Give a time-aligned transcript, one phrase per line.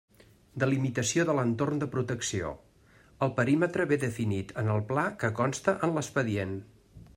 [0.61, 2.49] Delimitació de l'entorn de protecció:
[3.27, 6.61] el perímetre ve definit en el pla que consta en l'expedient.